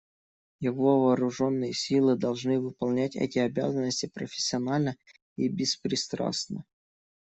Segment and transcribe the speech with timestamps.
[0.59, 4.95] Его вооруженные силы должны выполнять эти обязанности профессионально
[5.35, 6.65] и беспристрастно.